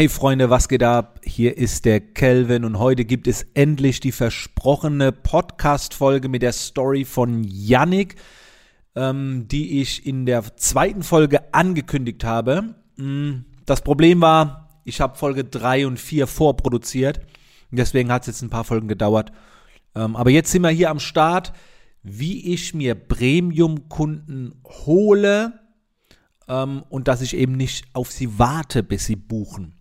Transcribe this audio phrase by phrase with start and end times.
[0.00, 1.20] Hey Freunde, was geht ab?
[1.22, 7.04] Hier ist der Kelvin und heute gibt es endlich die versprochene Podcast-Folge mit der Story
[7.04, 8.14] von Yannick,
[8.94, 12.76] ähm, die ich in der zweiten Folge angekündigt habe.
[12.96, 17.20] Mm, das Problem war, ich habe Folge 3 und 4 vorproduziert.
[17.70, 19.32] Deswegen hat es jetzt ein paar Folgen gedauert.
[19.94, 21.52] Ähm, aber jetzt sind wir hier am Start,
[22.02, 25.60] wie ich mir Premium-Kunden hole
[26.48, 29.74] ähm, und dass ich eben nicht auf sie warte, bis sie buchen.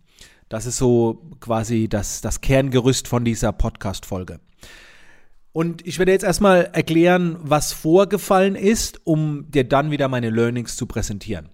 [0.50, 4.40] Das ist so quasi das, das Kerngerüst von dieser Podcast-Folge.
[5.52, 10.76] Und ich werde jetzt erstmal erklären, was vorgefallen ist, um dir dann wieder meine Learnings
[10.76, 11.50] zu präsentieren.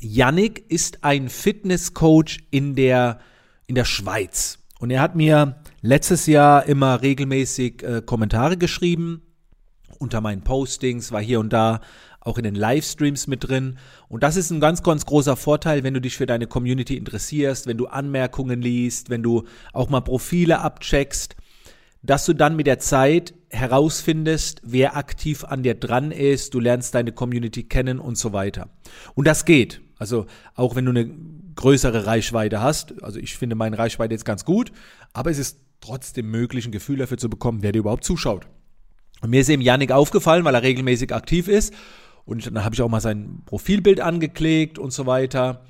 [0.00, 3.20] Yannick ist ein Fitnesscoach in der,
[3.66, 4.58] in der Schweiz.
[4.78, 9.22] Und er hat mir letztes Jahr immer regelmäßig äh, Kommentare geschrieben
[9.98, 11.80] unter meinen Postings, war hier und da
[12.28, 13.78] auch in den Livestreams mit drin.
[14.08, 17.66] Und das ist ein ganz, ganz großer Vorteil, wenn du dich für deine Community interessierst,
[17.66, 21.36] wenn du Anmerkungen liest, wenn du auch mal Profile abcheckst,
[22.02, 26.94] dass du dann mit der Zeit herausfindest, wer aktiv an dir dran ist, du lernst
[26.94, 28.68] deine Community kennen und so weiter.
[29.14, 29.80] Und das geht.
[29.98, 31.10] Also auch wenn du eine
[31.56, 34.70] größere Reichweite hast, also ich finde meine Reichweite jetzt ganz gut,
[35.12, 38.46] aber es ist trotzdem möglich, ein Gefühl dafür zu bekommen, wer dir überhaupt zuschaut.
[39.20, 41.74] Und mir ist eben Yannick aufgefallen, weil er regelmäßig aktiv ist
[42.28, 45.62] und dann habe ich auch mal sein Profilbild angeklickt und so weiter.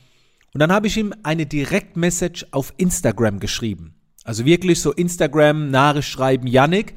[0.53, 3.95] Und dann habe ich ihm eine Direktmessage auf Instagram geschrieben.
[4.25, 6.97] Also wirklich so Instagram Nachricht schreiben, Yannick.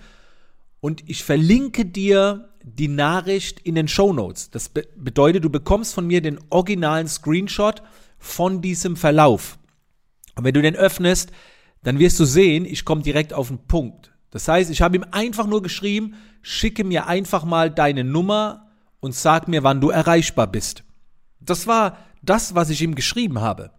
[0.80, 4.50] Und ich verlinke dir die Nachricht in den Show Notes.
[4.50, 7.84] Das be bedeutet, du bekommst von mir den originalen Screenshot
[8.18, 9.60] von diesem Verlauf.
[10.36, 11.32] Und wenn du den öffnest,
[11.84, 14.12] dann wirst du sehen, ich komme direkt auf den Punkt.
[14.32, 18.71] Das heißt, ich habe ihm einfach nur geschrieben, schicke mir einfach mal deine Nummer
[19.02, 20.86] und sag mir, wann du erreichbar bist.
[21.42, 23.72] Das war das, was ich ihm geschrieben habe.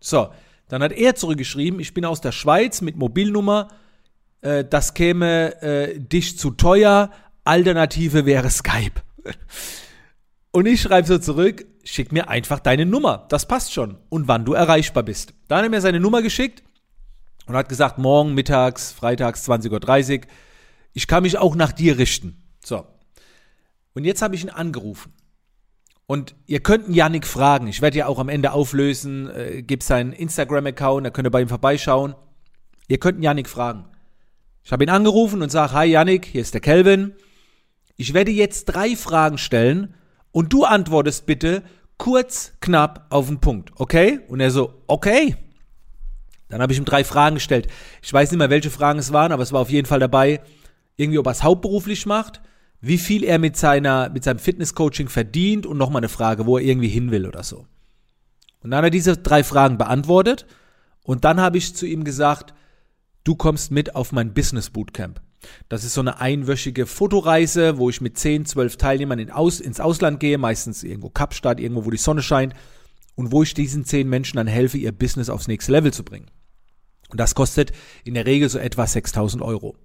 [0.00, 0.28] So,
[0.68, 3.68] dann hat er zurückgeschrieben, ich bin aus der Schweiz mit Mobilnummer,
[4.42, 7.10] äh, das käme äh, dich zu teuer,
[7.44, 9.00] Alternative wäre Skype.
[10.50, 14.44] Und ich schreibe so zurück, schick mir einfach deine Nummer, das passt schon und wann
[14.44, 15.34] du erreichbar bist.
[15.48, 16.62] Dann hat er mir seine Nummer geschickt
[17.46, 20.26] und hat gesagt, morgen mittags, freitags 20.30 Uhr,
[20.92, 22.40] ich kann mich auch nach dir richten.
[22.64, 22.86] So,
[23.94, 25.12] und jetzt habe ich ihn angerufen.
[26.06, 27.66] Und ihr könnt Yannick fragen.
[27.66, 29.30] Ich werde ja auch am Ende auflösen.
[29.30, 32.14] Äh, Gib seinen Instagram-Account, da könnt ihr bei ihm vorbeischauen.
[32.88, 33.86] Ihr könnt Yannick fragen.
[34.62, 37.14] Ich habe ihn angerufen und sage, hi Yannick, hier ist der Kelvin.
[37.96, 39.94] Ich werde jetzt drei Fragen stellen
[40.32, 41.62] und du antwortest bitte
[41.96, 44.20] kurz, knapp auf den Punkt, okay?
[44.28, 45.36] Und er so, okay.
[46.48, 47.68] Dann habe ich ihm drei Fragen gestellt.
[48.02, 50.40] Ich weiß nicht mehr, welche Fragen es waren, aber es war auf jeden Fall dabei,
[50.96, 52.42] irgendwie, ob er es hauptberuflich macht,
[52.86, 56.64] wie viel er mit, seiner, mit seinem Fitnesscoaching verdient und nochmal eine Frage, wo er
[56.64, 57.66] irgendwie hin will oder so.
[58.60, 60.46] Und dann hat er diese drei Fragen beantwortet
[61.02, 62.54] und dann habe ich zu ihm gesagt,
[63.24, 65.20] du kommst mit auf mein Business Bootcamp.
[65.68, 69.80] Das ist so eine einwöchige Fotoreise, wo ich mit 10, 12 Teilnehmern in Aus, ins
[69.80, 72.54] Ausland gehe, meistens irgendwo Kapstadt, irgendwo, wo die Sonne scheint
[73.14, 76.30] und wo ich diesen 10 Menschen dann helfe, ihr Business aufs nächste Level zu bringen.
[77.10, 77.72] Und das kostet
[78.04, 79.76] in der Regel so etwa 6000 Euro.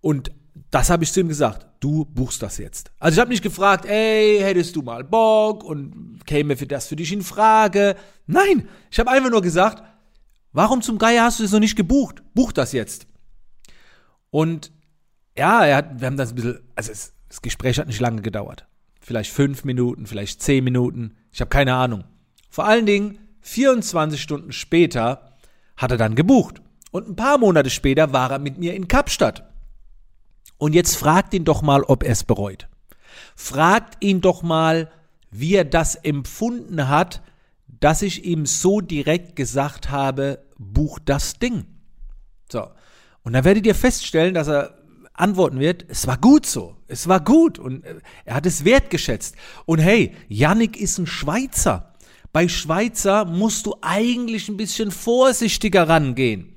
[0.00, 0.30] Und
[0.70, 1.66] das habe ich zu ihm gesagt.
[1.80, 2.90] Du buchst das jetzt.
[2.98, 6.96] Also ich habe nicht gefragt, ey, hättest du mal Bock und käme für das für
[6.96, 7.96] dich in Frage.
[8.26, 9.82] Nein, ich habe einfach nur gesagt,
[10.52, 12.22] warum zum Geier hast du das noch nicht gebucht?
[12.34, 13.06] Buch das jetzt.
[14.30, 14.72] Und
[15.36, 18.22] ja, er hat, wir haben das ein bisschen, also es, das Gespräch hat nicht lange
[18.22, 18.66] gedauert.
[19.00, 21.16] Vielleicht fünf Minuten, vielleicht zehn Minuten.
[21.30, 22.04] Ich habe keine Ahnung.
[22.50, 25.36] Vor allen Dingen 24 Stunden später
[25.76, 26.62] hat er dann gebucht.
[26.90, 29.44] Und ein paar Monate später war er mit mir in Kapstadt.
[30.58, 32.68] Und jetzt fragt ihn doch mal, ob er es bereut.
[33.34, 34.90] Fragt ihn doch mal,
[35.30, 37.22] wie er das empfunden hat,
[37.80, 41.66] dass ich ihm so direkt gesagt habe, buch das Ding.
[42.50, 42.68] So.
[43.22, 44.78] Und dann werdet ihr feststellen, dass er
[45.12, 49.34] antworten wird, es war gut so, es war gut und äh, er hat es wertgeschätzt.
[49.64, 51.92] Und hey, Yannick ist ein Schweizer.
[52.32, 56.55] Bei Schweizer musst du eigentlich ein bisschen vorsichtiger rangehen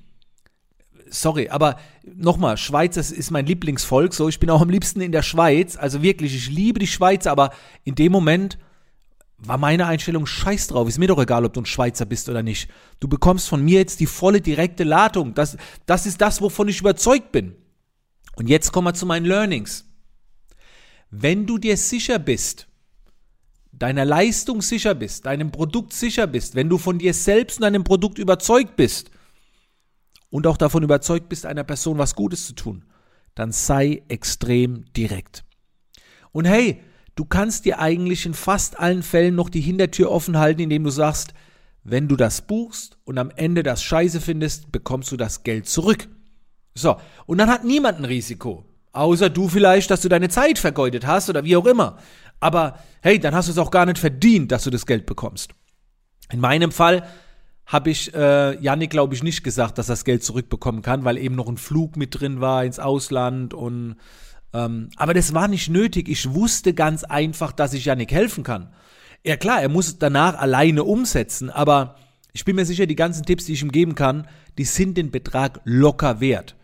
[1.09, 1.77] sorry, aber
[2.15, 5.75] nochmal, Schweiz das ist mein Lieblingsvolk, so, ich bin auch am liebsten in der Schweiz,
[5.77, 7.51] also wirklich, ich liebe die Schweiz, aber
[7.83, 8.57] in dem Moment
[9.38, 12.44] war meine Einstellung scheiß drauf, ist mir doch egal, ob du ein Schweizer bist oder
[12.44, 12.69] nicht.
[13.00, 16.79] Du bekommst von mir jetzt die volle direkte Ladung, das, das ist das, wovon ich
[16.79, 17.56] überzeugt bin.
[18.35, 19.85] Und jetzt kommen wir zu meinen Learnings.
[21.09, 22.67] Wenn du dir sicher bist,
[23.71, 27.83] deiner Leistung sicher bist, deinem Produkt sicher bist, wenn du von dir selbst und deinem
[27.83, 29.09] Produkt überzeugt bist,
[30.30, 32.86] und auch davon überzeugt bist, einer Person was Gutes zu tun,
[33.36, 35.44] dann sei extrem direkt.
[36.31, 36.81] Und hey,
[37.16, 40.90] du kannst dir eigentlich in fast allen Fällen noch die Hintertür offen halten, indem du
[40.90, 41.34] sagst,
[41.84, 46.08] wenn du das buchst und am Ende das Scheiße findest, bekommst du das Geld zurück.
[46.76, 48.66] So, und dann hat niemand ein Risiko.
[48.92, 51.98] Außer du vielleicht, dass du deine Zeit vergeudet hast oder wie auch immer.
[52.40, 55.52] Aber hey, dann hast du es auch gar nicht verdient, dass du das Geld bekommst.
[56.31, 57.08] In meinem Fall
[57.69, 61.19] habe ich äh, Janik, glaube ich, nicht gesagt, dass er das Geld zurückbekommen kann, weil
[61.19, 63.95] eben noch ein Flug mit drin war ins Ausland und
[64.54, 66.10] ähm, aber das war nicht nötig.
[66.10, 68.74] Ich wusste ganz einfach, dass ich Janik helfen kann.
[69.24, 71.95] Ja klar, er muss danach alleine umsetzen, aber
[72.33, 74.27] ich bin mir sicher, die ganzen Tipps, die ich ihm geben kann,
[74.57, 76.56] die sind den Betrag locker wert.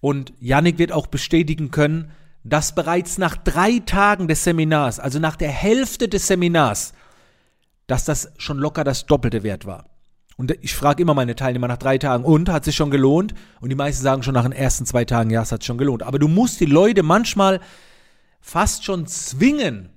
[0.00, 2.10] Und Yannick wird auch bestätigen können,
[2.42, 6.94] dass bereits nach drei Tagen des Seminars, also nach der Hälfte des Seminars,
[7.86, 9.87] dass das schon locker das Doppelte wert war.
[10.38, 13.34] Und ich frage immer meine Teilnehmer nach drei Tagen, und hat sich schon gelohnt?
[13.60, 16.04] Und die meisten sagen schon nach den ersten zwei Tagen, ja, es hat schon gelohnt.
[16.04, 17.58] Aber du musst die Leute manchmal
[18.40, 19.90] fast schon zwingen,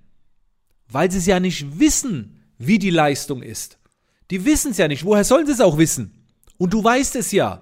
[0.89, 3.77] weil sie es ja nicht wissen, wie die Leistung ist.
[4.31, 5.05] Die wissen es ja nicht.
[5.05, 6.25] Woher sollen sie es auch wissen?
[6.57, 7.61] Und du weißt es ja.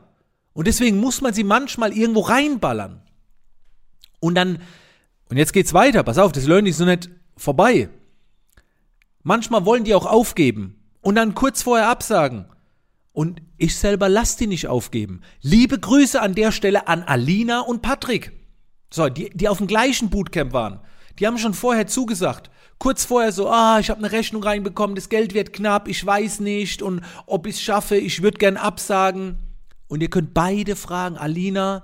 [0.54, 3.02] Und deswegen muss man sie manchmal irgendwo reinballern.
[4.22, 4.60] Und dann,
[5.30, 7.90] und jetzt geht's weiter, pass auf, das Learning ist noch nicht vorbei.
[9.22, 12.46] Manchmal wollen die auch aufgeben und dann kurz vorher absagen.
[13.20, 15.20] Und ich selber lass die nicht aufgeben.
[15.42, 18.32] Liebe Grüße an der Stelle an Alina und Patrick.
[18.94, 20.80] So, die, die auf dem gleichen Bootcamp waren.
[21.20, 22.50] Die haben schon vorher zugesagt.
[22.78, 26.40] Kurz vorher so, ah, ich habe eine Rechnung reinbekommen, das Geld wird knapp, ich weiß
[26.40, 29.38] nicht und ob ich es schaffe, ich würde gern absagen.
[29.90, 31.84] Und ihr könnt beide fragen, Alina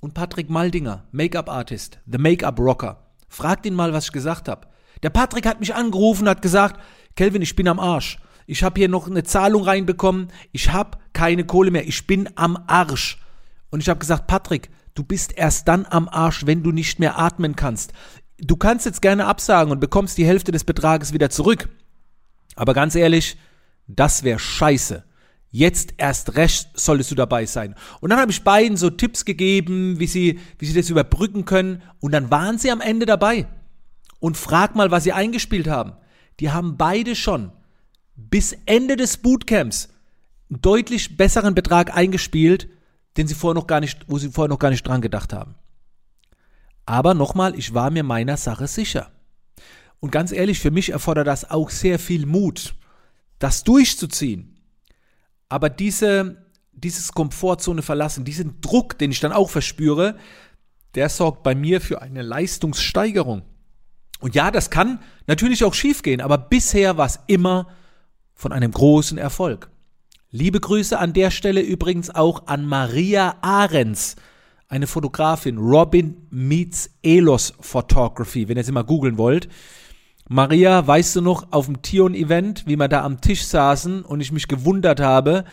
[0.00, 3.06] und Patrick Maldinger, Make-up-Artist, The Make-up-Rocker.
[3.30, 4.66] Fragt ihn mal, was ich gesagt habe.
[5.02, 6.78] Der Patrick hat mich angerufen hat gesagt,
[7.16, 8.18] Kelvin, ich bin am Arsch.
[8.50, 10.28] Ich habe hier noch eine Zahlung reinbekommen.
[10.52, 11.86] Ich habe keine Kohle mehr.
[11.86, 13.18] Ich bin am Arsch.
[13.68, 17.18] Und ich habe gesagt, Patrick, du bist erst dann am Arsch, wenn du nicht mehr
[17.18, 17.92] atmen kannst.
[18.38, 21.68] Du kannst jetzt gerne absagen und bekommst die Hälfte des Betrages wieder zurück.
[22.56, 23.36] Aber ganz ehrlich,
[23.86, 25.04] das wäre scheiße.
[25.50, 27.74] Jetzt erst recht solltest du dabei sein.
[28.00, 31.82] Und dann habe ich beiden so Tipps gegeben, wie sie, wie sie das überbrücken können.
[32.00, 33.46] Und dann waren sie am Ende dabei.
[34.20, 35.92] Und frag mal, was sie eingespielt haben.
[36.40, 37.52] Die haben beide schon
[38.18, 39.88] bis Ende des Bootcamps
[40.50, 42.68] einen deutlich besseren Betrag eingespielt,
[43.16, 45.54] den sie vorher noch gar nicht, wo sie vorher noch gar nicht dran gedacht haben.
[46.84, 49.10] Aber nochmal, ich war mir meiner Sache sicher.
[50.00, 52.74] Und ganz ehrlich, für mich erfordert das auch sehr viel Mut,
[53.38, 54.58] das durchzuziehen.
[55.48, 60.16] Aber diese, dieses Komfortzone verlassen, diesen Druck, den ich dann auch verspüre,
[60.94, 63.42] der sorgt bei mir für eine Leistungssteigerung.
[64.20, 67.68] Und ja, das kann natürlich auch schiefgehen, aber bisher war es immer
[68.38, 69.68] von einem großen Erfolg.
[70.30, 74.14] Liebe Grüße an der Stelle übrigens auch an Maria Ahrens,
[74.68, 79.48] eine Fotografin, Robin Meets Elos Photography, wenn ihr sie mal googeln wollt.
[80.28, 84.30] Maria, weißt du noch, auf dem Tion-Event, wie wir da am Tisch saßen und ich
[84.30, 85.44] mich gewundert habe,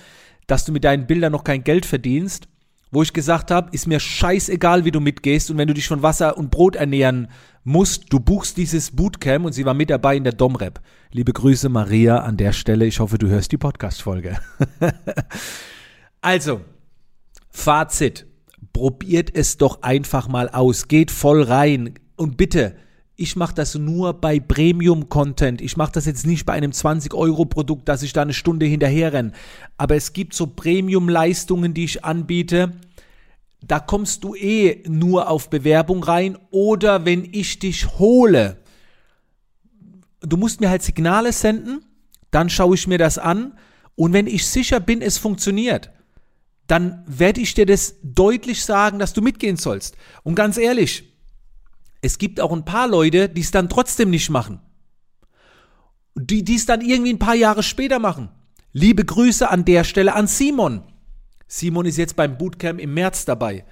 [0.46, 2.48] dass du mit deinen Bildern noch kein Geld verdienst,
[2.92, 6.02] wo ich gesagt habe, ist mir scheißegal, wie du mitgehst und wenn du dich von
[6.02, 7.28] Wasser und Brot ernähren
[7.64, 10.80] musst, du buchst dieses Bootcamp und sie war mit dabei in der Domrep.
[11.12, 12.86] Liebe Grüße, Maria, an der Stelle.
[12.86, 14.38] Ich hoffe, du hörst die Podcast-Folge.
[16.22, 16.62] also,
[17.50, 18.28] Fazit.
[18.74, 20.88] Probiert es doch einfach mal aus.
[20.88, 21.94] Geht voll rein.
[22.18, 22.76] Und bitte,
[23.18, 25.62] ich mache das nur bei Premium-Content.
[25.62, 29.32] Ich mache das jetzt nicht bei einem 20-Euro-Produkt, dass ich da eine Stunde hinterher renne.
[29.78, 32.74] Aber es gibt so Premium-Leistungen, die ich anbiete.
[33.66, 38.58] Da kommst du eh nur auf Bewerbung rein oder wenn ich dich hole.
[40.20, 41.86] Du musst mir halt Signale senden,
[42.32, 43.58] dann schaue ich mir das an
[43.96, 45.92] und wenn ich sicher bin, es funktioniert,
[46.68, 49.96] dann werde ich dir das deutlich sagen, dass du mitgehen sollst.
[50.24, 51.15] Und ganz ehrlich,
[52.06, 54.60] es gibt auch ein paar Leute, die es dann trotzdem nicht machen.
[56.14, 58.30] Die es dann irgendwie ein paar Jahre später machen.
[58.72, 60.84] Liebe Grüße an der Stelle an Simon.
[61.48, 63.66] Simon ist jetzt beim Bootcamp im März dabei.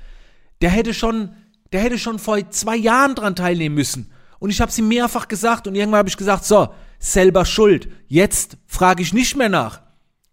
[0.62, 1.36] Der hätte schon,
[1.74, 4.12] der hätte schon vor zwei Jahren dran teilnehmen müssen.
[4.40, 7.88] Und ich habe ihm mehrfach gesagt und irgendwann habe ich gesagt, so, selber schuld.
[8.08, 9.84] Jetzt frage ich nicht mehr nach.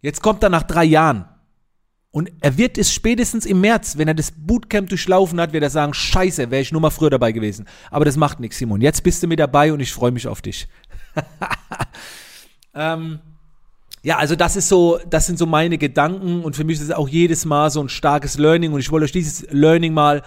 [0.01, 1.27] Jetzt kommt er nach drei Jahren.
[2.13, 5.71] Und er wird es spätestens im März, wenn er das Bootcamp durchlaufen hat, wird er
[5.71, 7.69] sagen, scheiße, wäre ich nur mal früher dabei gewesen.
[7.91, 8.81] Aber das macht nichts, Simon.
[8.81, 10.67] Jetzt bist du mit dabei und ich freue mich auf dich.
[12.75, 13.21] ähm,
[14.03, 16.91] ja, also das ist so, das sind so meine Gedanken und für mich ist es
[16.91, 20.23] auch jedes Mal so ein starkes Learning und ich wollte euch dieses Learning mal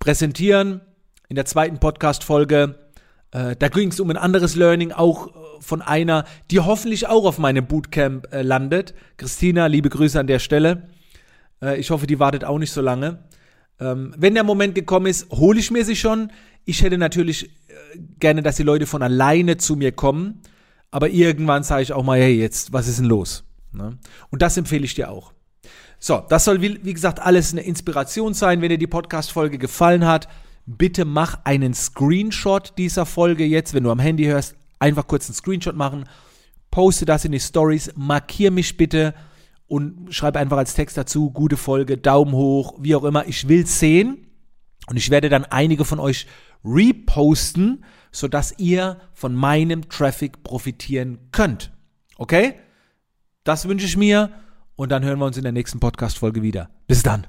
[0.00, 0.82] präsentieren
[1.30, 2.90] in der zweiten Podcast-Folge.
[3.30, 5.28] Äh, da ging es um ein anderes Learning, auch
[5.60, 8.94] von einer, die hoffentlich auch auf meinem Bootcamp äh, landet.
[9.16, 10.88] Christina, liebe Grüße an der Stelle.
[11.62, 13.24] Äh, ich hoffe, die wartet auch nicht so lange.
[13.80, 16.32] Ähm, wenn der Moment gekommen ist, hole ich mir sie schon.
[16.64, 17.50] Ich hätte natürlich äh,
[18.18, 20.42] gerne, dass die Leute von alleine zu mir kommen.
[20.90, 23.44] Aber irgendwann sage ich auch mal, hey, jetzt, was ist denn los?
[23.72, 23.98] Ne?
[24.30, 25.32] Und das empfehle ich dir auch.
[25.98, 28.62] So, das soll wie, wie gesagt alles eine Inspiration sein.
[28.62, 30.28] Wenn dir die Podcast-Folge gefallen hat,
[30.64, 35.34] bitte mach einen Screenshot dieser Folge jetzt, wenn du am Handy hörst, einfach kurz einen
[35.34, 36.04] Screenshot machen,
[36.70, 39.14] poste das in die Stories, markier mich bitte
[39.68, 43.26] und schreib einfach als Text dazu, gute Folge, Daumen hoch, wie auch immer.
[43.28, 44.26] Ich will sehen
[44.88, 46.26] und ich werde dann einige von euch
[46.64, 51.70] reposten, sodass ihr von meinem Traffic profitieren könnt.
[52.16, 52.54] Okay?
[53.44, 54.30] Das wünsche ich mir
[54.74, 56.70] und dann hören wir uns in der nächsten Podcast-Folge wieder.
[56.86, 57.28] Bis dann.